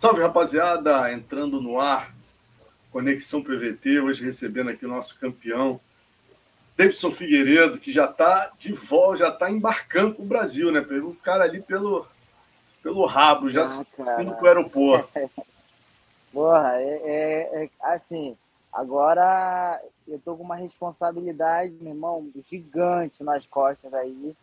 [0.00, 1.12] Salve, rapaziada!
[1.12, 2.14] Entrando no ar,
[2.90, 5.78] Conexão PVT, hoje recebendo aqui o nosso campeão,
[6.74, 10.80] Davidson Figueiredo, que já está de volta, já está embarcando para o Brasil, né?
[10.80, 12.06] Pegou o cara ali pelo,
[12.82, 15.18] pelo rabo, já ah, indo para o aeroporto.
[16.32, 18.38] Porra, é, é, é, assim,
[18.72, 19.78] agora
[20.08, 24.34] eu tô com uma responsabilidade, meu irmão, gigante nas costas aí.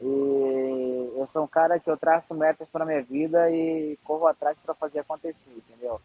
[0.00, 4.56] E eu sou um cara que eu traço metas para minha vida e corro atrás
[4.64, 6.00] para fazer acontecer, entendeu?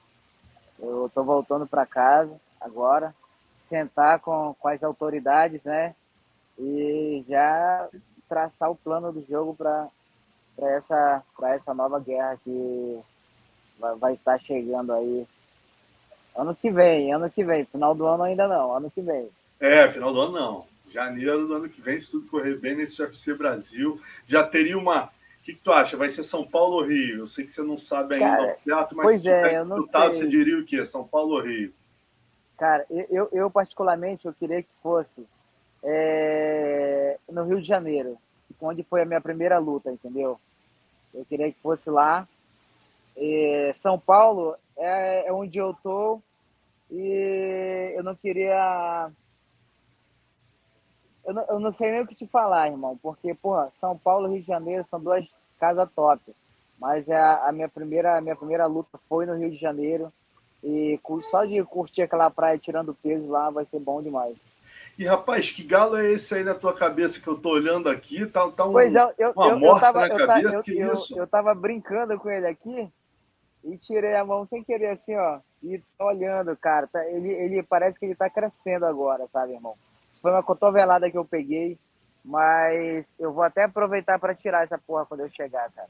[0.77, 3.15] Eu tô voltando para casa agora,
[3.57, 5.95] sentar com, com as autoridades, né?
[6.59, 7.87] E já
[8.27, 9.89] traçar o plano do jogo para
[10.57, 12.99] essa, essa nova guerra que
[13.79, 15.25] vai, vai estar chegando aí
[16.35, 17.63] ano que vem, ano que vem.
[17.65, 19.29] Final do ano ainda não, ano que vem.
[19.59, 23.01] É, final do ano não janeiro do ano que vem, se tudo correr bem nesse
[23.01, 25.05] UFC Brasil, já teria uma.
[25.05, 25.09] O
[25.43, 25.95] que, que tu acha?
[25.95, 27.19] Vai ser São Paulo ou Rio?
[27.19, 30.57] Eu sei que você não sabe ainda Cara, certo, mas se é, tiver você diria
[30.57, 30.83] o quê?
[30.83, 31.71] São Paulo ou Rio?
[32.57, 35.27] Cara, eu, eu particularmente eu queria que fosse
[35.83, 38.17] é, no Rio de Janeiro,
[38.59, 40.39] onde foi a minha primeira luta, entendeu?
[41.13, 42.27] Eu queria que fosse lá.
[43.15, 46.21] E São Paulo é, é onde eu tô
[46.89, 49.11] e eu não queria
[51.25, 54.27] eu não, eu não sei nem o que te falar, irmão, porque, porra, São Paulo
[54.27, 55.27] e Rio de Janeiro são duas
[55.59, 56.21] casas top.
[56.79, 60.11] Mas é a, a, minha, primeira, a minha primeira luta foi no Rio de Janeiro.
[60.63, 64.35] E só de curtir aquela praia tirando peso lá vai ser bom demais.
[64.97, 68.25] E rapaz, que galo é esse aí na tua cabeça que eu tô olhando aqui?
[68.25, 71.17] Tá, tá um, pois é, eu, uma eu, morte eu tava, na cabeça, que isso?
[71.17, 72.89] Eu tava brincando com ele aqui
[73.63, 75.39] e tirei a mão sem querer assim, ó.
[75.61, 76.87] E tô olhando, cara.
[76.87, 79.75] Tá, ele, ele parece que ele tá crescendo agora, sabe, irmão?
[80.25, 81.77] Foi uma cotovelada que eu peguei,
[82.23, 85.87] mas eu vou até aproveitar para tirar essa porra quando eu chegar, cara.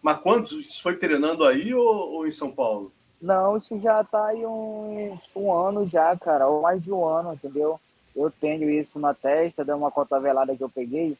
[0.00, 0.52] Mas quantos?
[0.52, 2.92] Isso foi treinando aí ou, ou, em São Paulo?
[3.20, 7.34] Não, isso já tá aí um, um ano já, cara, ou mais de um ano,
[7.34, 7.80] entendeu?
[8.14, 11.18] Eu tenho isso na testa, deu uma cotovelada que eu peguei.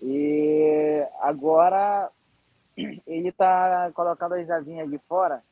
[0.00, 2.08] E agora
[3.06, 5.42] ele tá colocando as asinhas de fora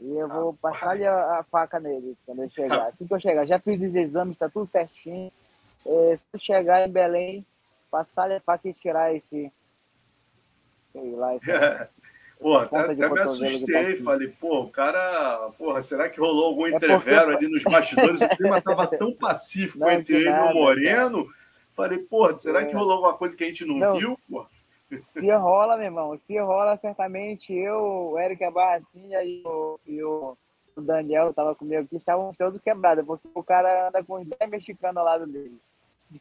[0.00, 2.86] e eu vou passar a, a, faca nele quando eu chegar.
[2.86, 5.30] Assim que eu chegar, já fiz os exames, tá tudo certinho
[5.86, 7.46] é, se chegar em Belém,
[7.90, 9.52] passar a faca e tirar esse.
[10.92, 11.46] Sei lá, esse,
[12.40, 16.70] Pô, até, até me assustei, falei, pô, o cara, porra, será que rolou algum é
[16.70, 17.46] entrevero porque...
[17.46, 18.20] ali nos bastidores?
[18.20, 21.24] O clima estava tão pacífico não, entre ele nada, e o Moreno.
[21.24, 21.36] Cara.
[21.72, 22.66] Falei, porra, será é.
[22.66, 24.14] que rolou alguma coisa que a gente não, não viu?
[24.28, 24.46] Pô?
[25.00, 30.36] Se rola, meu irmão, se rola, certamente eu, o Eric Abarracinha e o, e o
[30.76, 35.04] Daniel tava comigo aqui, estavam todos quebrados, porque o cara anda com 10 mexicanos ao
[35.04, 35.58] lado dele.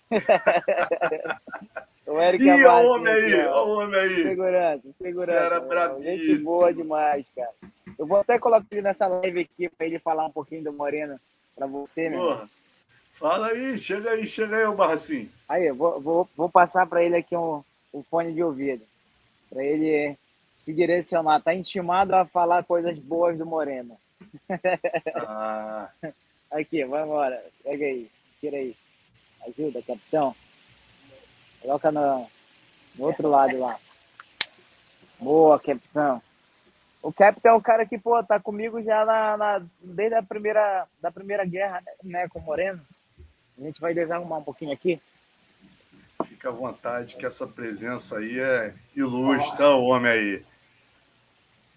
[2.08, 4.24] o Eric Ih, olha o homem aí, olha o homem aí.
[4.24, 5.34] Segurança, segurança.
[5.34, 6.18] Era bravíssimo.
[6.18, 7.52] Gente boa demais, cara.
[7.98, 11.20] Eu vou até colocar ele nessa live aqui para ele falar um pouquinho do Moreno
[11.56, 12.50] para você, meu Porra.
[13.12, 15.30] Fala aí, chega aí, chega aí, o Barracinho.
[15.48, 18.84] Aí, eu vou, vou, vou passar para ele aqui um, um fone de ouvido,
[19.52, 20.18] para ele
[20.58, 21.40] se direcionar.
[21.42, 23.98] Tá intimado a falar coisas boas do Moreno.
[25.16, 25.90] Ah.
[26.50, 27.44] Aqui, vai embora.
[27.64, 28.76] Pega aí, tira aí.
[29.48, 30.36] Ajuda, capitão.
[31.62, 32.28] Coloca no,
[32.96, 33.80] no outro lado lá.
[35.20, 36.22] Boa, capitão.
[37.02, 40.88] O capitão é o cara que, pô, tá comigo já na, na, desde a primeira,
[41.02, 42.82] da primeira guerra, né, com o Moreno.
[43.58, 45.02] A gente vai desarrumar um pouquinho aqui.
[46.24, 50.46] Fica à vontade, que essa presença aí é ilustre, o homem aí.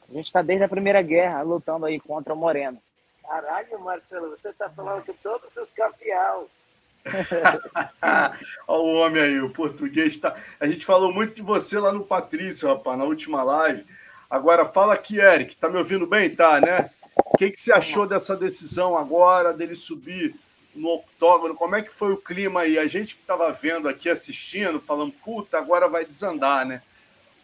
[0.08, 2.80] A gente tá desde a primeira guerra lutando aí contra o Moreno.
[3.22, 6.46] Caralho, Marcelo, você tá falando que todos os campeões
[8.66, 10.36] Olha o homem aí, o português tá.
[10.58, 13.84] A gente falou muito de você lá no Patrício, rapaz, na última live.
[14.28, 16.34] Agora fala aqui, Eric, tá me ouvindo bem?
[16.34, 16.90] Tá, né?
[17.14, 20.34] O que, que você achou dessa decisão agora dele subir
[20.74, 21.54] no octógono?
[21.54, 22.78] Como é que foi o clima aí?
[22.78, 26.82] A gente que estava vendo aqui, assistindo, falando, puta, agora vai desandar, né?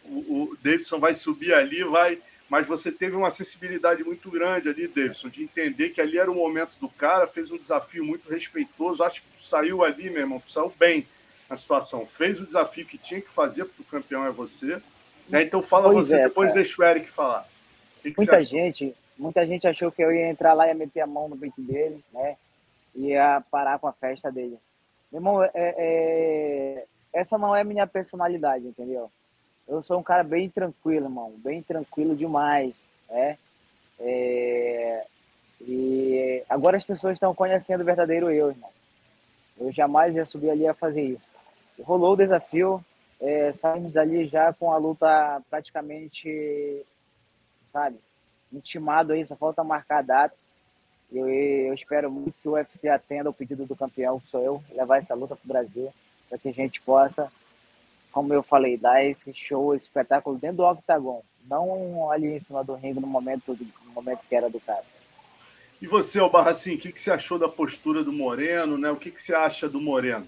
[0.05, 2.21] O, o Davidson vai subir ali, vai
[2.53, 6.35] mas você teve uma sensibilidade muito grande ali, Davidson, de entender que ali era o
[6.35, 9.03] momento do cara, fez um desafio muito respeitoso.
[9.03, 11.03] Acho que tu saiu ali, meu irmão, tu saiu bem
[11.49, 12.05] na situação.
[12.05, 14.79] Fez o desafio que tinha que fazer, porque o campeão é você.
[15.27, 15.41] Né?
[15.41, 16.61] Então fala pois você, é, depois cara.
[16.61, 17.49] deixa o Eric falar.
[18.03, 21.01] Que que muita gente, muita gente achou que eu ia entrar lá e ia meter
[21.01, 22.37] a mão no peito dele, né?
[22.93, 24.59] Ia parar com a festa dele.
[25.11, 29.09] Meu irmão, é, é, essa não é a minha personalidade, entendeu?
[29.67, 32.73] Eu sou um cara bem tranquilo, irmão, bem tranquilo demais,
[33.09, 33.37] né?
[33.99, 35.05] É...
[35.61, 38.69] E agora as pessoas estão conhecendo o verdadeiro eu, irmão.
[39.57, 41.25] Eu jamais ia subir ali a fazer isso.
[41.81, 42.83] Rolou o desafio,
[43.19, 46.85] é, saímos ali já com a luta praticamente,
[47.71, 47.97] sabe,
[48.51, 50.35] intimado aí, só falta marcar a data.
[51.11, 54.63] Eu, eu espero muito que o UFC atenda o pedido do campeão, que sou eu,
[54.71, 55.93] levar essa luta para o Brasil,
[56.27, 57.31] para que a gente possa,
[58.13, 62.63] como eu falei, dar esse show, esse espetáculo dentro do octagon, não ali em cima
[62.63, 64.85] do ringue no momento, no momento que era do cara.
[65.81, 68.91] E você, o Barracin, o que, que você achou da postura do Moreno, né?
[68.91, 70.27] O que, que você acha do Moreno?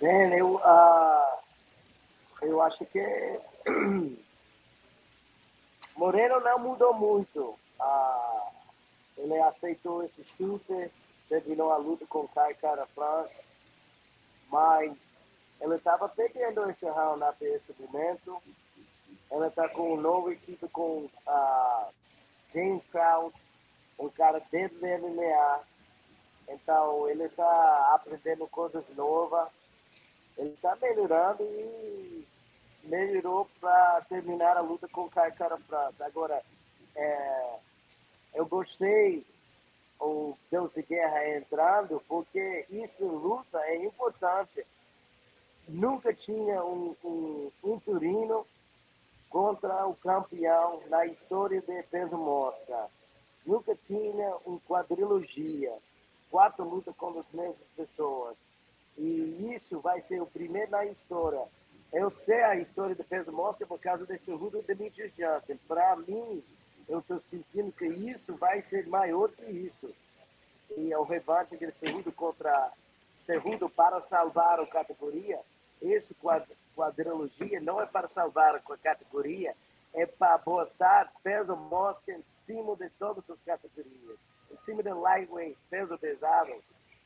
[0.00, 1.38] Bem, eu, uh,
[2.42, 3.00] eu acho que
[5.94, 7.54] Moreno não mudou muito.
[7.78, 8.48] Ah,
[9.18, 10.90] ele aceitou esse chute,
[11.28, 13.34] terminou a luta com o Kai Cara France,
[14.50, 14.96] mas
[15.60, 18.40] ele estava perdendo esse round até esse momento.
[19.30, 21.88] Ele está com um novo equipe com ah,
[22.52, 23.48] James Krause,
[23.98, 25.60] um cara dentro da MMA.
[26.48, 29.48] Então ele está aprendendo coisas novas.
[30.36, 32.26] Ele está melhorando e
[32.84, 36.02] melhorou para terminar a luta com o Kai Cara France.
[36.02, 36.42] Agora,
[36.94, 37.58] é,
[38.34, 39.26] eu gostei
[40.00, 44.64] o Deus de Guerra entrando, porque isso luta é importante.
[45.68, 48.46] Nunca tinha um, um, um turino
[49.28, 52.88] contra o campeão na história de peso mosca.
[53.44, 55.72] Nunca tinha uma quadrilogia,
[56.30, 58.36] quatro lutas com as mesmas pessoas.
[58.96, 61.46] E isso vai ser o primeiro na história.
[61.92, 65.56] Eu sei a história do peso mosca por causa desse Rudo Demetrius Johnson.
[65.66, 66.42] Para mim,
[66.88, 69.94] eu estou sentindo que isso vai ser maior que isso.
[70.76, 72.72] E o revanche de Cerrudo contra
[73.18, 75.40] Cerrudo para salvar a categoria,
[75.80, 76.14] esse
[76.74, 79.54] quadrilogia não é para salvar a categoria,
[79.94, 84.18] é para botar peso mosca em cima de todas as categorias.
[84.50, 86.52] Em cima do lightweight, peso pesado.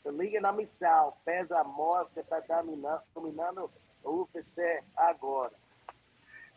[0.03, 3.71] Se liga na missão, pesa mosca está dominando, dominando
[4.03, 5.53] o UFC agora.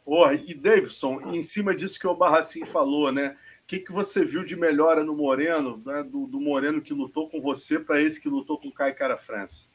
[0.03, 3.37] Porra, e Davidson, em cima disso que o Barracin falou, né?
[3.63, 6.03] O que, que você viu de melhora no Moreno, né?
[6.03, 9.17] do, do Moreno que lutou com você para esse que lutou com o Kai Cara
[9.17, 9.67] France?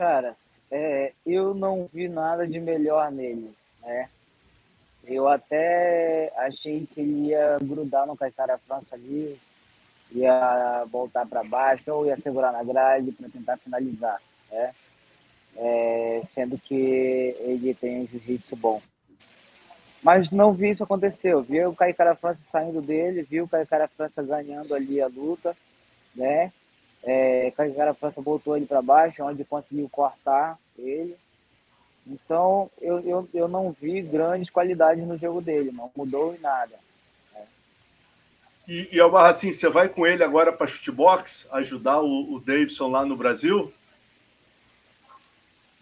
[0.00, 0.34] Cara,
[0.70, 4.08] é, eu não vi nada de melhor nele, né?
[5.04, 9.38] Eu até achei que ele ia grudar no Kai Cara France ali,
[10.10, 14.18] ia voltar para baixo ou ia segurar na grade para tentar finalizar,
[14.50, 14.74] né?
[15.54, 18.80] é, sendo que ele tem um jiu-jitsu bom.
[20.02, 21.34] Mas não vi isso acontecer.
[21.34, 25.54] Eu vi o Caicara França saindo dele, vi o Caicara França ganhando ali a luta,
[26.16, 26.50] né?
[27.02, 31.16] É, Caicara França botou ele para baixo, onde conseguiu cortar ele.
[32.06, 36.78] Então, eu, eu, eu não vi grandes qualidades no jogo dele, não mudou em nada.
[38.68, 42.88] E, e Albarra, assim, você vai com ele agora para chutebox, ajudar o, o Davidson
[42.88, 43.72] lá no Brasil?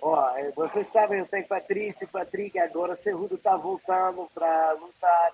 [0.00, 5.32] Ó, é, vocês sabem, eu tenho Patrícia e Patrick, agora Cerrudo está voltando para lutar,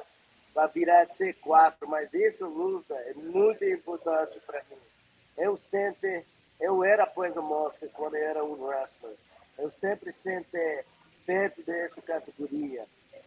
[0.54, 4.76] para virar C4, mas essa luta é muito importante para mim.
[5.36, 6.24] Eu sempre,
[6.60, 9.16] eu era Poesia Mosca quando era um wrestler.
[9.58, 10.84] Eu sempre senti
[11.26, 12.86] perto dessa categoria.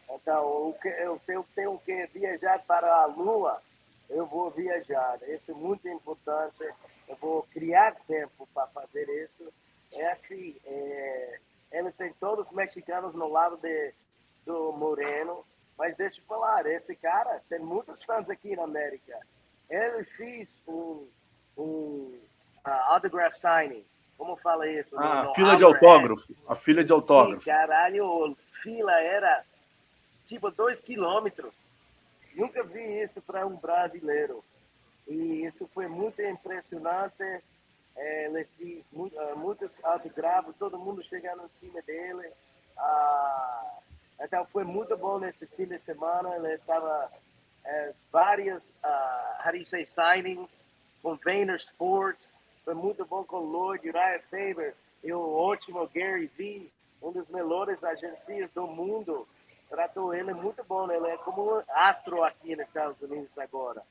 [0.10, 3.62] Então, eu, eu tenho que viajar para a Lua,
[4.10, 5.20] eu vou viajar.
[5.28, 6.64] Isso é muito importante.
[7.08, 9.52] Eu vou criar tempo para fazer isso
[9.92, 11.40] é assim, é,
[11.72, 13.94] ele tem todos os mexicanos no lado de,
[14.46, 15.46] do Moreno,
[15.78, 19.20] mas deixa eu falar, esse cara tem muitos fãs aqui na América.
[19.70, 21.08] Ele fez um,
[21.58, 22.14] um
[22.66, 23.84] uh, autograph signing,
[24.18, 24.98] como fala isso?
[24.98, 27.42] Ah, no, fila de autógrafo, a fila de autógrafo.
[27.42, 29.44] Sim, caralho, fila era
[30.26, 31.54] tipo dois quilômetros.
[32.36, 34.44] Nunca vi isso para um brasileiro.
[35.08, 37.42] E isso foi muito impressionante
[37.98, 38.84] é, ele fez
[39.18, 42.32] ah, muitos autografos, todo mundo chegando em cima dele.
[42.78, 43.80] Ah,
[44.22, 46.36] então foi muito bom nesse fim de semana.
[46.36, 47.12] Ele estava
[47.66, 50.64] é, várias, uh, how do you say, signings
[51.08, 52.34] com Vayner Sports.
[52.66, 56.70] Foi muito bom com o Lord Uriah Faber e o ótimo Gary Vee,
[57.02, 59.26] um dos melhores agências do mundo.
[59.70, 63.82] Tratou ele muito bom, ele é como um astro aqui nos Estados Unidos agora.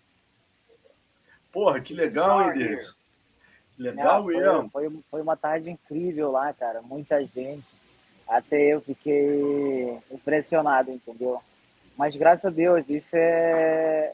[1.50, 2.94] Porra, que legal, Deus?
[3.78, 6.82] Legal, Não, foi, foi, foi uma tarde incrível lá, cara.
[6.82, 7.66] Muita gente.
[8.28, 11.40] Até eu fiquei impressionado, entendeu?
[11.96, 14.12] Mas graças a Deus, isso é,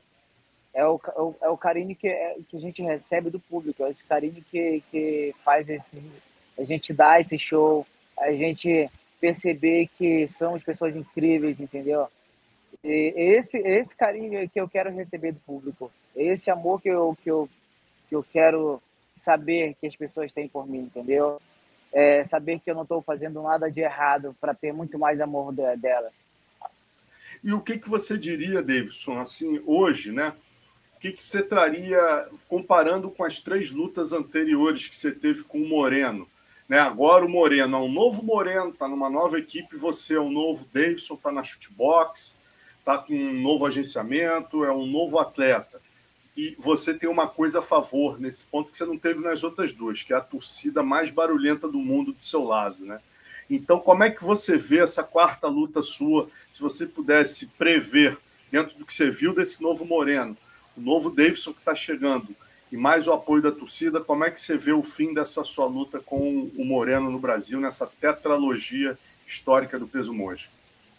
[0.75, 1.01] é, o,
[1.41, 4.83] é o carinho que, é, que a gente recebe do público, é esse carinho que,
[4.91, 6.03] que faz esse,
[6.59, 7.87] a gente dar esse show,
[8.19, 12.09] a gente perceber que somos pessoas incríveis, entendeu?
[12.83, 17.31] E esse, esse carinho que eu quero receber do público, esse amor que eu, que
[17.31, 17.49] eu,
[18.09, 18.83] que eu quero
[19.19, 21.41] saber que as pessoas têm por mim, entendeu?
[21.93, 25.53] É, saber que eu não estou fazendo nada de errado para ter muito mais amor
[25.53, 26.13] delas.
[27.45, 30.35] E o que, que você diria, Davidson, assim, hoje, né?
[31.03, 35.69] Que, que você traria, comparando com as três lutas anteriores que você teve com o
[35.69, 36.29] Moreno?
[36.69, 36.79] Né?
[36.79, 40.65] Agora o Moreno é um novo Moreno, está numa nova equipe, você é um novo
[40.73, 42.37] Davidson, está na chutebox,
[42.79, 45.81] está com um novo agenciamento, é um novo atleta.
[46.37, 49.73] E você tem uma coisa a favor nesse ponto que você não teve nas outras
[49.73, 53.01] duas, que é a torcida mais barulhenta do mundo do seu lado, né?
[53.51, 56.29] Então, como é que você vê essa quarta luta sua?
[56.53, 58.17] Se você pudesse prever,
[58.53, 60.39] dentro do que você viu desse novo Moreno,
[60.77, 62.35] o novo Davidson que está chegando,
[62.71, 65.67] e mais o apoio da torcida, como é que você vê o fim dessa sua
[65.67, 70.49] luta com o Moreno no Brasil, nessa tetralogia histórica do peso monge?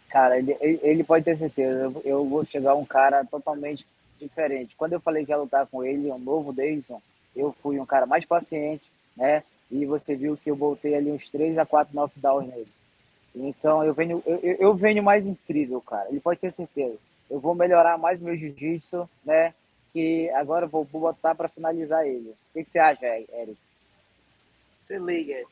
[0.09, 1.91] Cara, ele, ele pode ter certeza.
[2.05, 3.83] Eu vou chegar um cara totalmente
[4.19, 4.75] diferente.
[4.77, 7.01] Quando eu falei que ia lutar com ele, um novo Davidson,
[7.35, 8.83] eu fui um cara mais paciente,
[9.17, 9.43] né?
[9.73, 12.67] e você viu que eu voltei ali uns 3 a 4 knockdowns nele.
[13.35, 16.07] Então eu venho, eu, eu venho mais incrível, cara.
[16.09, 16.95] Ele pode ter certeza.
[17.27, 19.53] Eu vou melhorar mais meu jiu-jitsu, né?
[19.93, 22.31] Que agora vou botar para finalizar ele.
[22.31, 23.57] O que, que, você acha, Eric?
[24.85, 25.45] Se liga.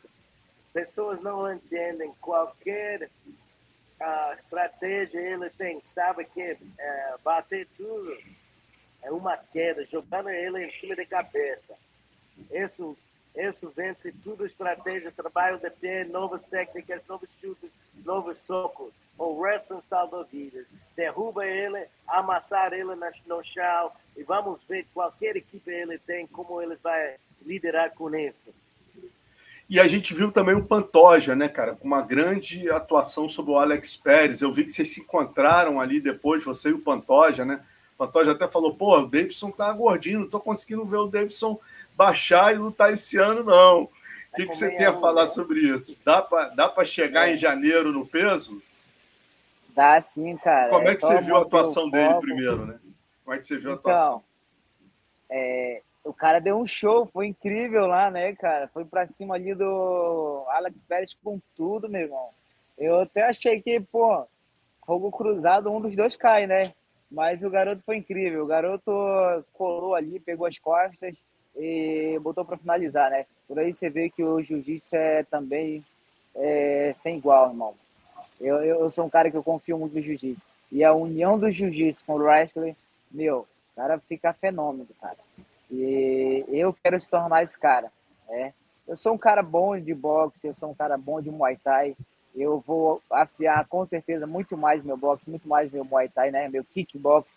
[0.74, 5.80] Pessoas não entendem qualquer uh, estratégia ele tem.
[5.84, 8.18] Sabe que uh, bater tudo
[9.04, 11.76] é uma queda, jogando ele em cima da cabeça.
[12.52, 12.98] Isso
[13.36, 17.72] isso vence tudo, estratégia, trabalho de pé, novas técnicas, novos chutes,
[18.04, 18.94] novos socos.
[19.22, 20.66] O wrestling salva vidas.
[20.96, 22.96] Derruba ele, amassar ele
[23.28, 28.52] no chão e vamos ver qualquer equipe ele tem, como eles vai liderar com isso.
[29.70, 33.58] E a gente viu também o Pantoja, né, cara, com uma grande atuação sobre o
[33.58, 34.42] Alex Pérez.
[34.42, 37.64] Eu vi que vocês se encontraram ali depois, você e o Pantoja, né?
[37.94, 41.60] O Pantoja até falou, pô, o Davidson tá gordinho, não tô conseguindo ver o Davidson
[41.96, 43.84] baixar e lutar esse ano, não.
[43.84, 45.96] O que, que você tem a falar sobre isso?
[46.04, 47.34] Dá para dá chegar é.
[47.34, 48.60] em janeiro no peso?
[49.76, 50.70] Dá sim, cara.
[50.70, 52.80] Como é, que você viu a atuação dele primeiro, né?
[53.24, 54.24] Como é que você viu a então, atuação?
[55.30, 58.68] É, o cara deu um show, foi incrível lá, né, cara?
[58.68, 62.30] Foi pra cima ali do Alex Pérez com tudo, meu irmão.
[62.78, 64.26] Eu até achei que, pô,
[64.86, 66.74] fogo cruzado, um dos dois cai, né?
[67.10, 68.44] Mas o garoto foi incrível.
[68.44, 68.92] O garoto
[69.54, 71.16] colou ali, pegou as costas
[71.56, 73.26] e botou para finalizar, né?
[73.48, 75.86] Por aí você vê que o jiu-jitsu é também
[76.36, 77.76] é, sem igual, irmão.
[78.42, 80.42] Eu, eu sou um cara que eu confio muito no jiu-jitsu.
[80.72, 82.76] E a união do jiu-jitsu com o wrestling,
[83.10, 85.18] meu, o cara fica fenômeno, cara.
[85.70, 87.92] E eu quero se tornar esse cara,
[88.28, 88.54] né?
[88.88, 91.96] Eu sou um cara bom de boxe, eu sou um cara bom de muay thai,
[92.36, 96.48] eu vou afiar com certeza muito mais meu boxe, muito mais meu Muay Thai, né?
[96.48, 97.32] Meu kickbox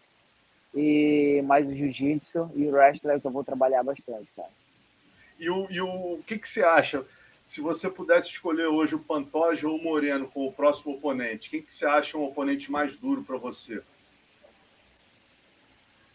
[0.75, 4.50] e mais o jiu-jitsu e o wrestling que eu vou trabalhar bastante, cara.
[5.38, 6.99] E o, e o que, que você acha?
[7.44, 11.60] Se você pudesse escolher hoje o Pantoja ou o Moreno como o próximo oponente, quem
[11.60, 13.82] que você acha um oponente mais duro para você?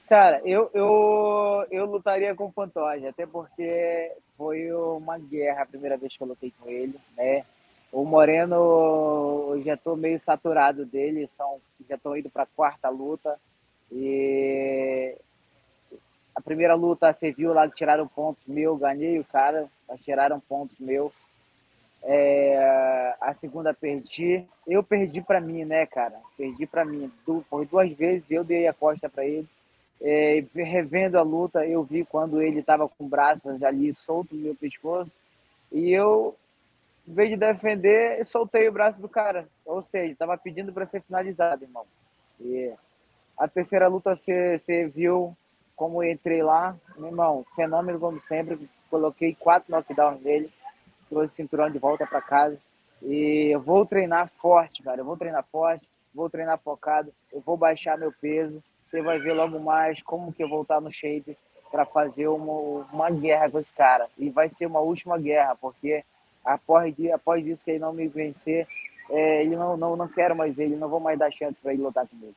[0.08, 5.98] Cara, eu, eu, eu lutaria com o Pantoja, até porque foi uma guerra a primeira
[5.98, 7.46] vez que eu lutei com ele, né?
[7.92, 12.90] O Moreno, eu já estou meio saturado dele, são, já estou indo para a quarta
[12.90, 13.40] luta.
[13.92, 15.16] E
[16.34, 21.12] a primeira luta você viu lá tiraram pontos meu, ganhei o cara, tiraram pontos meu.
[22.02, 26.18] É, a segunda perdi, eu perdi para mim, né, cara?
[26.38, 27.12] Perdi para mim.
[27.50, 29.48] Por duas vezes eu dei a costa para ele.
[30.02, 34.42] É, revendo a luta, eu vi quando ele estava com o braço ali solto no
[34.42, 35.12] meu pescoço.
[35.72, 36.36] E eu
[37.10, 39.48] em vez de defender, soltei o braço do cara.
[39.66, 41.84] Ou seja, estava pedindo para ser finalizado, irmão.
[42.40, 42.72] E
[43.36, 45.36] a terceira luta você viu
[45.76, 48.70] como entrei lá, meu irmão, fenômeno como sempre.
[48.90, 50.52] Coloquei quatro knockdowns nele,
[51.10, 52.58] trouxe o cinturão de volta para casa.
[53.02, 55.02] E eu vou treinar forte, cara.
[55.02, 58.62] Eu vou treinar forte, vou treinar focado, eu vou baixar meu peso.
[58.88, 61.38] Você vai ver logo mais como que eu vou estar no shape
[61.72, 64.08] para fazer uma, uma guerra com esse cara.
[64.18, 66.04] E vai ser uma última guerra, porque
[66.44, 68.68] após, após isso que ele não me vencer,
[69.10, 71.84] é, ele não, não, não quero mais ele, não vou mais dar chance para ele
[71.84, 72.36] lutar comigo.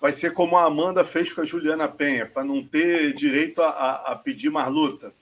[0.00, 4.12] Vai ser como a Amanda fez com a Juliana Penha, para não ter direito a,
[4.12, 5.14] a, pedir mais luta.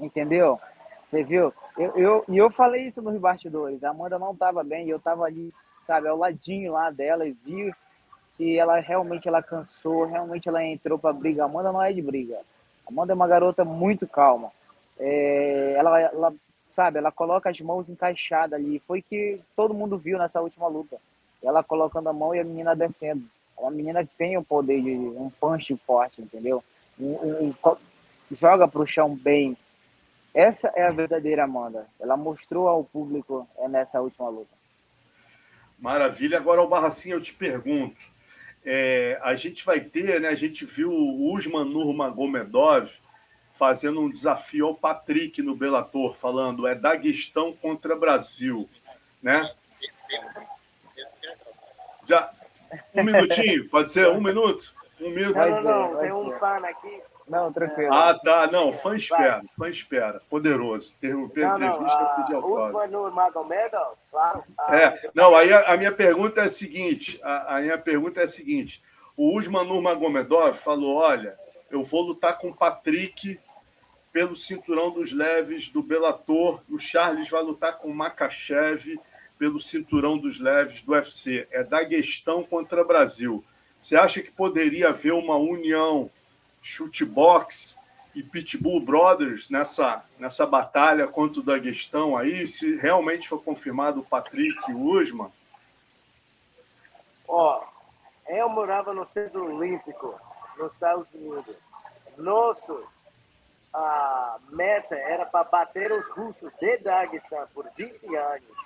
[0.00, 0.60] Entendeu?
[1.10, 1.52] Você viu?
[1.76, 3.82] Eu, eu, e eu falei isso nos bastidores.
[3.82, 5.52] A Amanda não estava bem, eu estava ali,
[5.86, 7.72] sabe, ao ladinho lá dela e vi
[8.36, 11.42] que ela realmente ela cansou, realmente ela entrou para briga.
[11.42, 12.40] A Amanda não é de briga.
[12.86, 14.50] A Amanda é uma garota muito calma.
[14.98, 16.34] É, ela, ela
[16.74, 16.98] sabe?
[16.98, 18.82] Ela coloca as mãos encaixadas ali.
[18.86, 20.98] Foi que todo mundo viu nessa última luta.
[21.42, 23.24] Ela colocando a mão e a menina descendo.
[23.56, 26.62] Uma menina que tem o poder de um punch forte, entendeu?
[26.98, 27.76] Um, um, um,
[28.32, 29.56] joga para o chão bem.
[30.34, 31.86] Essa é a verdadeira Amanda.
[32.00, 34.52] Ela mostrou ao público é nessa última luta.
[35.78, 36.38] Maravilha.
[36.38, 38.00] Agora, o Barracinha, eu te pergunto.
[38.64, 40.28] é, a gente vai ter, né?
[40.28, 42.90] A gente viu o Usman Nurmagomedov
[43.52, 48.68] fazendo um desafio ao Patrick no Bellator, falando é Daguestão contra Brasil,
[49.22, 49.54] né?
[52.04, 52.32] Já
[52.92, 55.36] um minutinho, pode ser um minuto, um minuto.
[55.36, 57.00] Não, não, não, tem um fã aqui.
[57.28, 57.92] Não, tranquilo.
[57.92, 58.46] Ah, tá.
[58.48, 60.20] Não, fã espera, fã espera.
[60.28, 60.94] Poderoso.
[60.98, 62.92] Interromper a entrevista pedir autógrafo.
[62.92, 63.78] no Magomedo,
[64.10, 64.44] claro.
[64.68, 68.24] É, não, aí a, a, minha pergunta é a seguinte, a, a minha pergunta é
[68.24, 68.82] a seguinte.
[69.16, 71.38] O Usman Nurmagomedov falou, olha,
[71.70, 73.40] eu vou lutar com o Patrick
[74.12, 78.96] pelo cinturão dos leves do Bellator, o Charles vai lutar com o Makachev
[79.36, 81.48] pelo cinturão dos leves do UFC.
[81.50, 83.44] É da questão contra Brasil.
[83.82, 86.08] Você acha que poderia haver uma união
[86.64, 87.78] Chutebox
[88.16, 94.04] e Pitbull Brothers nessa, nessa batalha contra o Daguestão aí, se realmente for confirmado o
[94.04, 95.30] Patrick e o Usman?
[97.28, 97.62] Ó,
[98.28, 100.18] eu morava no Centro Olímpico,
[100.56, 101.56] nos Estados Unidos.
[102.16, 102.82] Nosso
[103.74, 108.64] a meta era para bater os russos de Daguestão por 20 anos.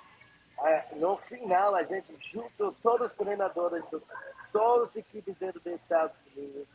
[0.97, 3.83] No final, a gente juntou todos os treinadores,
[4.53, 6.67] todas as equipes dentro dos Estados Unidos,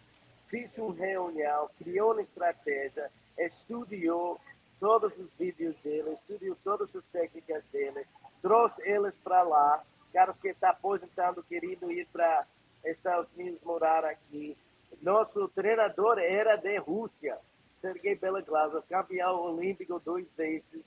[0.49, 4.41] fiz uma reunião, criou uma estratégia, estudou
[4.79, 8.07] todos os vídeos dele, estudou todas as técnicas dele,
[8.43, 9.83] trouxe eles para lá,
[10.13, 12.47] caras que estão tá aposentando, querendo ir para
[12.85, 14.57] Estados Unidos morar aqui.
[15.03, 17.39] Nosso treinador era de Rússia,
[17.81, 20.83] Sergei Belaglasov, campeão olímpico duas vezes.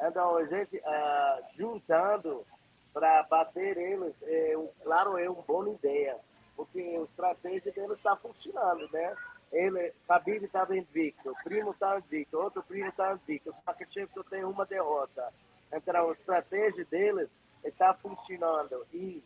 [0.00, 2.46] Então, a gente uh, juntando
[2.92, 6.16] para bater eles, é, claro, é uma boa ideia
[6.60, 9.16] porque a estratégia dele está funcionando, né?
[9.50, 14.22] Ele, Khabib estava invicto, o primo está invicto, outro primo está invicto, o Makachev só
[14.24, 15.32] tem uma derrota.
[15.72, 17.30] Então, a estratégia deles
[17.64, 19.24] está funcionando e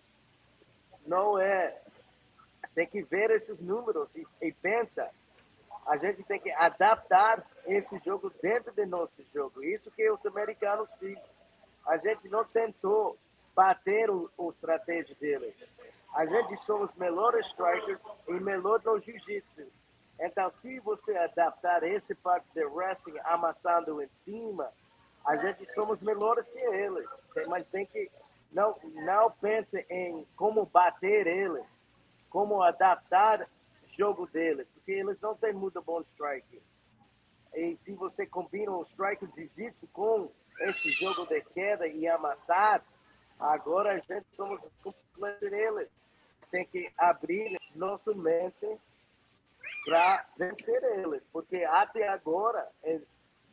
[1.04, 1.76] não é...
[2.72, 5.10] Tem que ver esses números e, e pensa,
[5.86, 9.62] a gente tem que adaptar esse jogo dentro do nosso jogo.
[9.62, 11.34] Isso que os americanos fizeram.
[11.86, 13.18] A gente não tentou
[13.54, 15.54] bater o, o estratégia deles.
[16.14, 19.66] A gente somos melhores strikers e melhor no jiu-jitsu.
[20.20, 24.70] Então, se você adaptar esse parte de wrestling amassando em cima,
[25.26, 27.08] a gente somos melhores que eles.
[27.48, 28.10] Mas tem que
[28.52, 31.66] não não pense em como bater eles,
[32.30, 33.48] como adaptar
[33.98, 36.62] jogo deles, porque eles não têm muito bom strike.
[37.54, 42.84] E se você combina o strike jiu-jitsu com esse jogo de queda e amassar,
[43.38, 44.60] agora a gente somos
[45.42, 45.88] eles
[46.54, 48.78] tem que abrir nossa mente
[49.84, 53.00] para vencer eles, porque até agora é,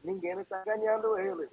[0.04, 1.50] ninguém está ganhando eles.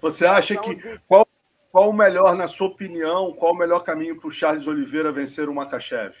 [0.00, 1.24] Você acha que qual,
[1.70, 5.48] qual o melhor, na sua opinião, qual o melhor caminho para o Charles Oliveira vencer
[5.48, 6.16] o Makachev?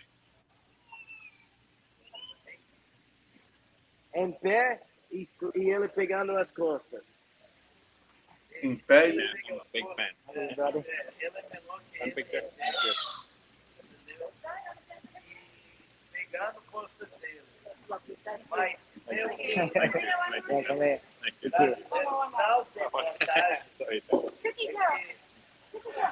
[4.14, 7.02] Em pé e, e ele pegando as costas.
[8.62, 9.16] Em pé e.
[9.72, 10.14] Big fan.
[10.34, 10.56] Ele é
[11.52, 12.12] menor que ele
[16.12, 17.42] pegando costas dele.
[18.50, 19.28] Mas eu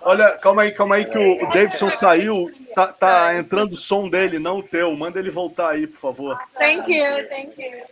[0.03, 2.45] Olha, calma aí, calma aí que o Davidson saiu.
[2.75, 4.97] Tá, tá entrando o som dele, não o teu.
[4.97, 6.39] Manda ele voltar aí, por favor.
[6.59, 7.85] Thank you, thank you.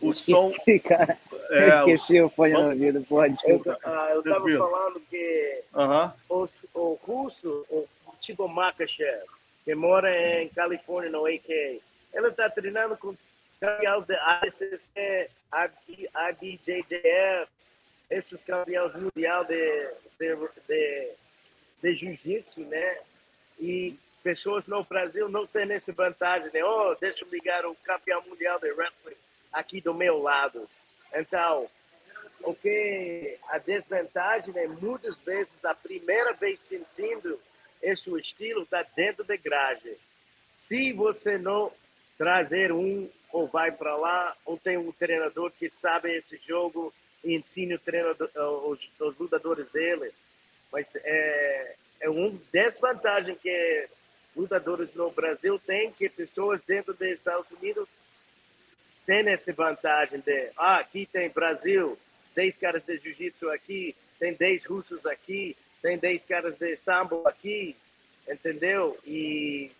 [0.00, 0.52] O som.
[0.86, 1.18] Cara.
[1.50, 3.36] É, eu esqueci o, o fone no ouvido, pode.
[3.44, 3.62] Eu, uh,
[4.12, 6.12] eu tava falando que uh -huh.
[6.28, 7.86] o, o russo, o
[8.20, 9.24] tipo Makachev,
[9.64, 11.48] que mora em Califórnia, no AK.
[11.48, 13.14] Ele está treinando com
[13.60, 15.30] campeões da ACC,
[16.30, 17.50] IBJJF,
[18.10, 21.12] esses campeões mundial de, de, de,
[21.82, 22.98] de jiu-jitsu, né?
[23.58, 26.64] E pessoas no Brasil não têm essa vantagem, né?
[26.64, 29.16] Oh, deixa eu ligar o campeão mundial de wrestling
[29.52, 30.68] aqui do meu lado.
[31.14, 31.68] Então,
[32.42, 37.38] o que a desvantagem é muitas vezes a primeira vez sentindo
[37.82, 39.96] esse estilo está dentro da grade.
[40.58, 41.72] Se você não
[42.16, 47.34] trazer um ou vai para lá, ou tem um treinador que sabe esse jogo e
[47.34, 48.30] ensina o treinador,
[48.68, 50.12] os, os lutadores dele,
[50.72, 53.88] mas é, é uma desvantagem que
[54.36, 57.88] lutadores no Brasil têm, que pessoas dentro dos Estados Unidos
[59.04, 61.98] têm essa vantagem de, ah, aqui tem Brasil,
[62.34, 67.74] 10 caras de jiu-jitsu aqui, tem 10 russos aqui, tem 10 caras de sambo aqui,
[68.28, 68.98] entendeu?
[69.04, 69.70] E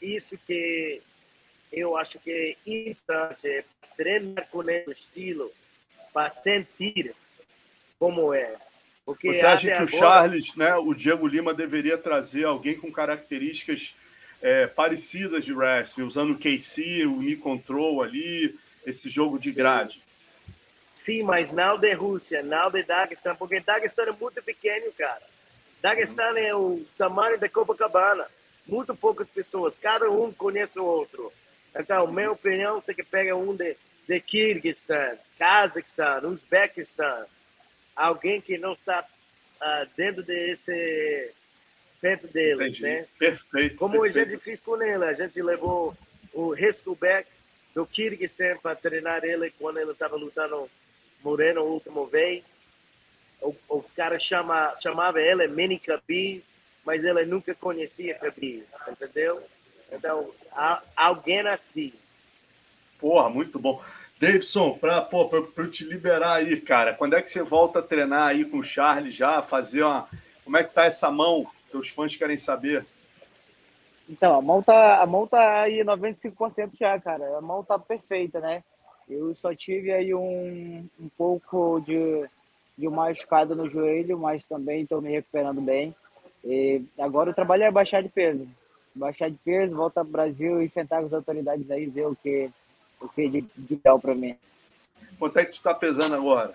[0.00, 1.00] isso que
[1.72, 3.64] eu acho que é importante
[3.96, 5.52] treinar com esse estilo
[6.12, 7.14] para sentir
[7.98, 8.56] como é.
[9.04, 9.84] Porque Você acha que agora...
[9.84, 13.94] o Charles, né, o Diego Lima deveria trazer alguém com características
[14.40, 20.02] é, parecidas de wrestling, usando o KC, o knee control ali, esse jogo de grade.
[20.94, 25.22] Sim, mas não de Rússia, não de Daguestão, porque Daguestão é muito pequeno, cara.
[25.80, 28.26] Daguestão é o tamanho da Copacabana.
[28.66, 31.32] Muito poucas pessoas, cada um conhece o outro.
[31.76, 33.76] Então, minha opinião, tem que pegar um de,
[34.06, 37.26] de Kirguistão, Cazaquistão, Uzbequistão,
[37.94, 39.04] alguém que não está
[39.60, 41.32] uh, dentro desse
[42.00, 42.82] perto dele, Entendi.
[42.82, 43.06] né?
[43.18, 43.76] Perfeito.
[43.76, 44.28] Como perfeito.
[44.28, 45.96] a gente fez com ele, a gente levou
[46.32, 47.28] o Rescobek
[47.74, 50.70] do Kirguistão para treinar ele quando ele estava lutando
[51.22, 52.44] Moreno a última vez.
[53.40, 56.44] O, os caras chama, chamavam ele Mini Khabib,
[56.84, 59.42] mas ele nunca conhecia Khabib, entendeu?
[59.90, 60.30] Então,
[60.96, 61.92] alguém assim.
[62.98, 63.80] Porra, muito bom.
[64.20, 65.08] Davidson, para
[65.56, 68.62] eu te liberar aí, cara, quando é que você volta a treinar aí com o
[68.62, 70.08] Charles já, fazer uma.
[70.44, 71.42] Como é que tá essa mão?
[71.70, 72.84] Teus fãs querem saber.
[74.08, 77.36] Então, a mão tá, a mão tá aí 95% já, cara.
[77.36, 78.64] A mão tá perfeita, né?
[79.08, 82.28] Eu só tive aí um, um pouco de,
[82.76, 85.94] de uma escada no joelho, mas também estou me recuperando bem.
[86.44, 88.48] E agora o trabalho é baixar de peso.
[88.98, 92.16] Baixar de peso, voltar para o Brasil e sentar com as autoridades aí, ver o
[92.16, 92.50] que,
[93.00, 94.36] o que de, de ideal para mim.
[95.18, 96.54] Quanto é que tu está pesando agora?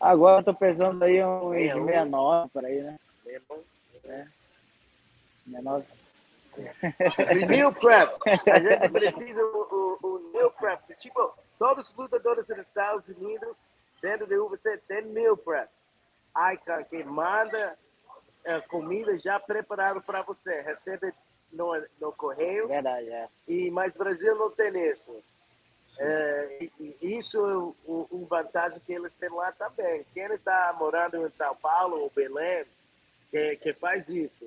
[0.00, 2.96] Agora estou pesando aí uns 69 por aí, né?
[4.04, 4.26] É.
[5.46, 5.84] 69.
[7.48, 8.12] meal prep.
[8.50, 10.94] A gente precisa o, o, o prep.
[10.96, 13.56] Tipo, todos os lutadores dos Estados Unidos,
[14.02, 15.68] dentro do UFC, tem meal prep.
[16.34, 17.76] Ai, cara, que manda
[18.46, 20.62] é, comida já preparada para você.
[20.62, 21.12] Recebe
[21.52, 22.68] no, no correio.
[22.68, 23.28] Verdade, é.
[23.46, 25.10] E, mas Brasil não tem isso.
[26.00, 26.68] É,
[27.00, 30.04] isso é uma vantagem que eles têm lá também.
[30.12, 32.64] Quem está morando em São Paulo ou Belém,
[33.30, 34.44] que, que faz isso.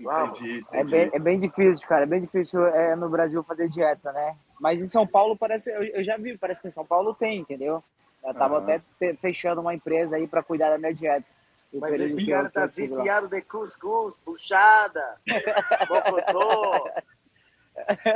[0.00, 0.66] Entendi, entendi.
[0.72, 2.02] É, bem, é bem difícil, cara.
[2.02, 4.36] É bem difícil é, no Brasil fazer dieta, né?
[4.60, 5.70] Mas em São Paulo parece.
[5.70, 7.82] Eu, eu já vi, parece que em São Paulo tem, entendeu?
[8.24, 8.82] Eu tava até
[9.20, 11.24] fechando uma empresa aí para cuidar da minha dieta.
[11.72, 15.16] Mas esse cara tá viciado de cuscuz, puxada,
[15.88, 16.90] bocotô.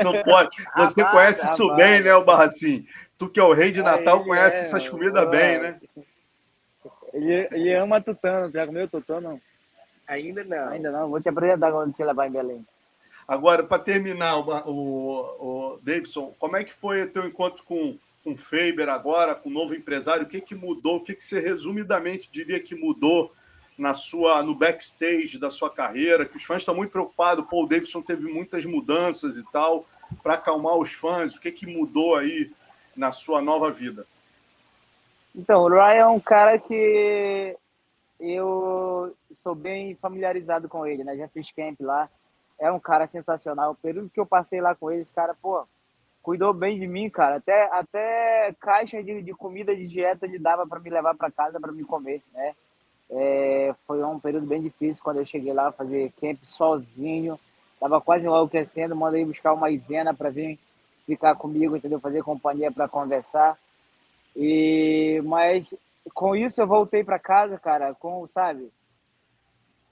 [0.03, 0.57] Não pode.
[0.77, 2.87] Você conhece isso bem, né, o Barracim?
[3.19, 5.81] Tu que é o rei de Natal, conhece é, essas comidas bem, né?
[7.13, 8.51] Ele, ele ama tutano.
[8.51, 9.41] Já comeu tutano?
[10.09, 10.69] Ainda não.
[10.69, 11.11] Ainda não.
[11.11, 12.67] Vou te apresentar quando te levar em Belém.
[13.29, 17.97] Agora, para terminar, o, o, o, Davidson, como é que foi o teu encontro com,
[18.25, 20.25] com o Faber agora, com o novo empresário?
[20.25, 20.97] O que, que mudou?
[20.97, 23.33] O que, que você resumidamente diria que mudou
[23.83, 26.25] na sua no backstage da sua carreira?
[26.25, 27.45] Que os fãs estão muito preocupados.
[27.51, 29.85] O Davidson teve muitas mudanças e tal.
[30.23, 32.53] Para acalmar os fãs, o que, que mudou aí
[32.97, 34.07] na sua nova vida?
[35.35, 37.57] Então, o Ryan é um cara que
[38.21, 41.17] eu sou bem familiarizado com ele, né?
[41.17, 42.09] Já fiz camp lá.
[42.61, 43.73] É um cara sensacional.
[43.73, 45.67] O período que eu passei lá com ele, esse cara, pô,
[46.23, 47.37] cuidou bem de mim, cara.
[47.37, 51.59] Até, até caixa de, de comida de dieta ele dava para me levar para casa
[51.59, 52.55] para me comer, né?
[53.15, 57.39] É, foi um período bem difícil quando eu cheguei lá fazer camp sozinho.
[57.79, 60.59] Tava quase enlouquecendo, mandei buscar uma Isena para vir
[61.07, 62.01] ficar comigo, entendeu?
[62.01, 63.59] Fazer companhia para conversar.
[64.35, 65.75] E mas
[66.15, 68.71] com isso eu voltei para casa, cara, com, sabe,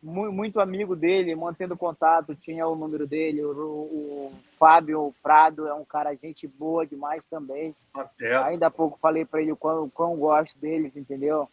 [0.02, 5.84] muito amigo dele, mantendo contato, tinha o número dele, o, o Fábio Prado é um
[5.84, 7.74] cara gente boa demais também.
[7.92, 8.34] Até.
[8.44, 11.48] Ainda há pouco falei para ele o quão, quão gosto deles, entendeu?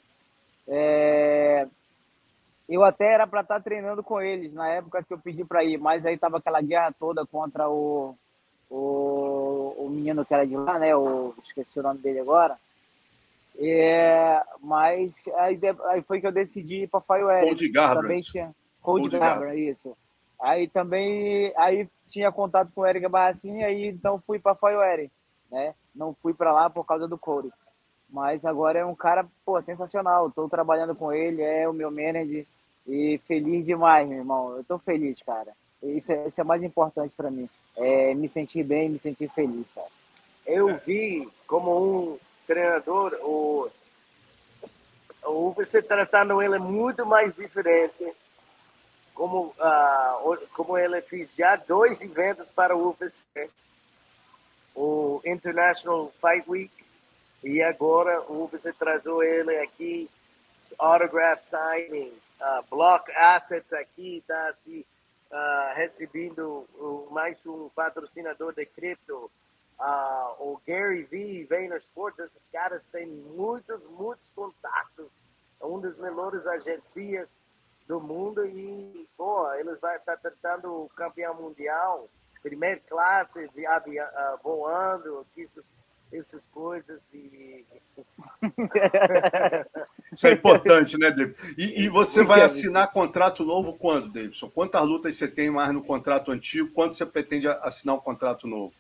[0.67, 1.67] É...
[2.67, 5.63] Eu até era para estar tá treinando com eles na época que eu pedi para
[5.63, 8.13] ir, mas aí tava aquela guerra toda contra o,
[8.69, 10.93] o, o menino que era de lá, né?
[10.93, 12.57] O, esqueci o nome dele agora.
[13.57, 17.45] É, mas aí, aí, foi que eu decidi ir para Fireware.
[17.45, 18.07] Cold Garbrandt.
[18.07, 19.97] Também tinha Cold, Cold Garbrandt, isso.
[20.39, 25.09] Aí também aí tinha contato com o Eric Barracinha, aí então fui para Fireware,
[25.49, 25.73] né?
[25.95, 27.49] Não fui para lá por causa do Cody.
[28.09, 30.27] Mas agora é um cara, pô, sensacional.
[30.27, 32.45] Estou trabalhando com ele, é o meu manager
[32.87, 34.53] e feliz demais, meu irmão.
[34.53, 35.53] Eu estou feliz, cara.
[35.83, 37.49] Isso é, isso é mais importante para mim.
[37.75, 39.87] É me sentir bem, me sentir feliz, cara.
[40.45, 43.69] Eu vi como um treinador, o,
[45.25, 48.13] o UFC tratando ele muito mais diferente.
[49.13, 53.49] Como, uh, como ele fez já dois eventos para o UFC.
[54.73, 56.76] O International Fight Week
[57.43, 60.09] e agora o UFC trazou ele aqui,
[60.77, 64.83] autograph signings, uh, block assets aqui, está assim,
[65.31, 66.65] uh, recebendo
[67.11, 69.31] mais um patrocinador de cripto.
[69.79, 75.07] Uh, o Gary Vee, Vayner Sports, esses caras têm muitos, muitos contatos.
[75.61, 77.27] É um dos melhores agências
[77.87, 82.09] do mundo e, pô, eles vão estar tá tentando o campeão mundial,
[82.41, 85.25] primeira classe, avião, uh, voando,
[86.11, 87.65] essas, coisas e...
[90.11, 91.35] Isso é importante, né, David?
[91.57, 94.49] E, e você vai assinar contrato novo quando, Davidson?
[94.49, 96.71] Quantas lutas você tem mais no contrato antigo?
[96.73, 98.73] Quando você pretende assinar um contrato novo?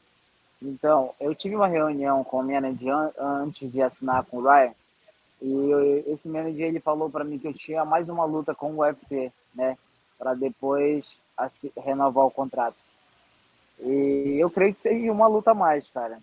[0.61, 4.73] Então, eu tive uma reunião com o manager antes de assinar com o Ryan
[5.41, 8.79] e esse manager ele falou para mim que eu tinha mais uma luta com o
[8.79, 9.77] UFC, né,
[10.17, 11.15] para depois
[11.77, 12.75] renovar o contrato.
[13.79, 16.19] E eu creio que seria uma luta a mais, cara.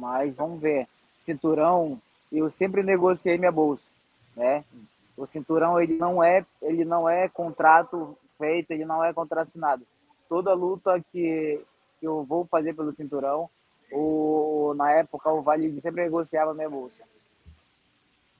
[0.00, 0.88] Mas vamos ver.
[1.18, 2.00] Cinturão,
[2.32, 3.84] eu sempre negociei minha bolsa,
[4.34, 4.64] né?
[5.14, 9.86] O cinturão ele não é, ele não é contrato feito, ele não é contrato assinado.
[10.26, 11.60] Toda luta que,
[11.98, 13.50] que eu vou fazer pelo cinturão,
[13.92, 17.02] o, na época o Vale sempre negociava minha bolsa.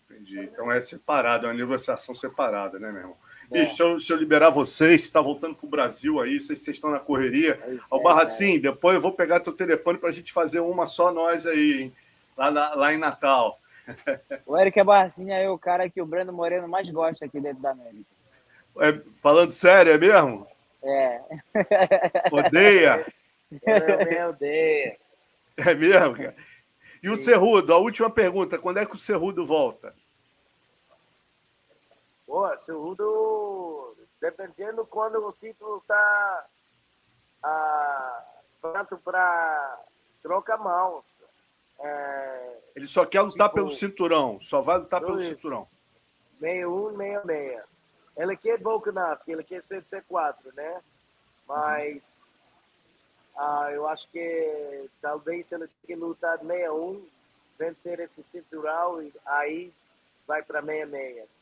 [0.08, 0.40] Entendi.
[0.40, 3.16] Então é separado, é uma negociação separada, né, meu irmão?
[3.50, 3.60] É.
[3.60, 6.76] Bicho, se eu, se eu liberar vocês, está voltando para o Brasil aí, vocês, vocês
[6.76, 7.58] estão na correria.
[7.62, 8.58] É, Ao Barracim, é.
[8.58, 11.92] depois eu vou pegar teu telefone para a gente fazer uma só nós aí, hein?
[12.36, 13.54] Lá, na, lá em Natal.
[14.46, 17.60] O Eric é Barcinha é o cara que o Breno Moreno mais gosta aqui dentro
[17.60, 18.04] da América.
[18.78, 20.46] É, falando sério, é mesmo?
[20.82, 21.20] É.
[22.30, 23.04] Odeia?
[23.66, 24.96] Eu odeia.
[25.56, 26.36] É mesmo, cara?
[27.02, 27.12] E Sim.
[27.12, 29.94] o Cerrudo, a última pergunta: quando é que o Cerrudo volta?
[32.30, 36.46] Pô, Cerrudo, dependendo quando o título está
[37.42, 38.24] ah,
[38.60, 39.80] pronto para
[40.22, 41.04] troca mãos.
[41.80, 45.38] É, Ele só quer lutar tipo, pelo cinturão, só vai lutar pelo isso.
[45.38, 45.66] cinturão.
[46.38, 47.62] 61, 66.
[48.16, 50.80] Ele quer Volkanovski, ele quer C4, né?
[51.48, 52.16] Mas
[53.36, 57.08] ah, eu acho que talvez ele tenha que lutar 61,
[57.58, 59.74] vencer esse cinturão e aí
[60.28, 61.39] vai para 66.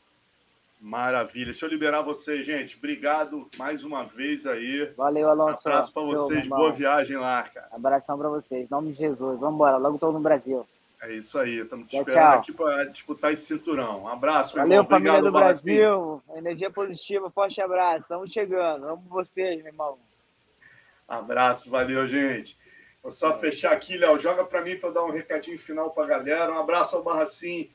[0.79, 1.47] Maravilha.
[1.47, 2.77] Deixa eu liberar vocês, gente.
[2.77, 4.93] Obrigado mais uma vez aí.
[4.95, 5.67] Valeu, Alonso.
[5.67, 6.47] Um abraço para vocês.
[6.47, 7.67] Boa viagem lá, cara.
[7.71, 8.65] Abração para vocês.
[8.65, 9.39] Em nome de Jesus.
[9.39, 9.75] Vamos embora.
[9.75, 10.65] Logo estou no Brasil.
[11.01, 11.59] É isso aí.
[11.59, 12.39] Estamos te esperando tchau.
[12.39, 14.03] aqui para disputar esse cinturão.
[14.03, 14.89] Um abraço, meu Valeu, irmão.
[14.89, 16.23] família Obrigado, do Brasil.
[16.35, 17.29] Energia positiva.
[17.29, 17.99] Forte abraço.
[17.99, 18.85] Estamos chegando.
[18.85, 19.97] Vamos vocês, meu irmão.
[21.07, 22.57] Abraço, valeu, gente.
[23.01, 24.19] Vou só fechar aqui, Léo.
[24.19, 26.51] Joga para mim para dar um recadinho final para a galera.
[26.51, 27.69] Um abraço ao Barracim.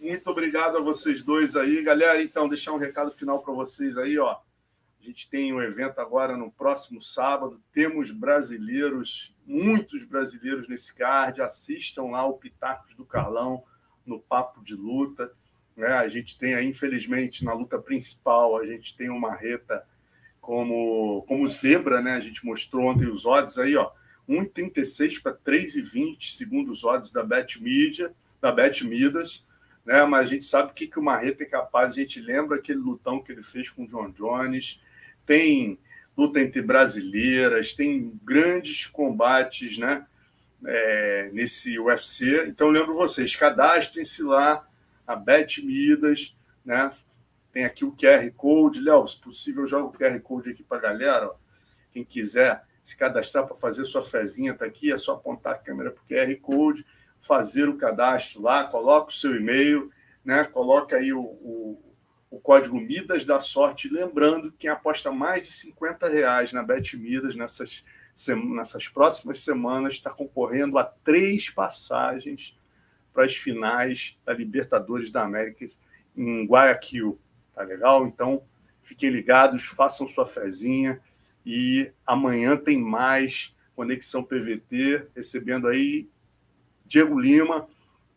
[0.00, 2.22] Muito obrigado a vocês dois aí, galera.
[2.22, 4.38] Então, deixar um recado final para vocês aí, ó.
[5.00, 7.60] A gente tem um evento agora no próximo sábado.
[7.72, 11.42] Temos brasileiros, muitos brasileiros nesse card.
[11.42, 13.64] Assistam lá o Pitacos do Carlão
[14.06, 15.32] no Papo de Luta.
[15.76, 15.88] Né?
[15.88, 19.84] A gente tem aí, infelizmente, na luta principal, a gente tem uma reta
[20.40, 22.12] como, como zebra, né?
[22.12, 23.90] A gente mostrou ontem os odds aí, ó.
[24.28, 29.44] 1,36 para 3,20, segundo os odds da Bet Media, da Bet Midas,
[29.88, 30.04] né?
[30.04, 32.78] Mas a gente sabe o que, que o Marreta é capaz, a gente lembra aquele
[32.78, 34.82] lutão que ele fez com o John Jones,
[35.24, 35.78] tem
[36.14, 40.06] luta entre brasileiras, tem grandes combates, né?
[40.66, 42.48] É, nesse UFC.
[42.48, 44.68] Então, lembro vocês, cadastrem-se lá,
[45.06, 46.90] a Bet Midas, né?
[47.50, 48.80] Tem aqui o QR Code.
[48.80, 51.28] Léo, se possível, joga o QR Code aqui para a galera.
[51.28, 51.34] Ó.
[51.92, 54.92] Quem quiser se cadastrar para fazer sua fezinha, está aqui.
[54.92, 56.84] É só apontar a câmera para o QR Code,
[57.20, 59.90] fazer o cadastro lá, coloca o seu e-mail,
[60.24, 60.44] né?
[60.44, 61.94] coloca aí o, o,
[62.30, 63.88] o código Midas da Sorte.
[63.88, 67.84] Lembrando que quem aposta mais de 50 reais na Bet Midas nessas,
[68.54, 72.56] nessas próximas semanas está concorrendo a três passagens
[73.12, 75.68] para as finais da Libertadores da América
[76.16, 77.18] em Guayaquil.
[77.54, 78.06] Tá legal?
[78.06, 78.42] Então,
[78.80, 81.00] fiquem ligados, façam sua fezinha
[81.44, 86.08] e amanhã tem mais Conexão PVT, recebendo aí
[86.88, 87.68] Diego Lima,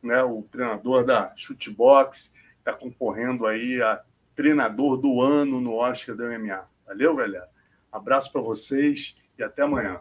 [0.01, 4.01] né, o treinador da Chutebox, está concorrendo aí a
[4.35, 6.65] treinador do ano no Oscar do MMA.
[6.87, 7.49] Valeu, galera?
[7.91, 9.99] Abraço para vocês e até amanhã.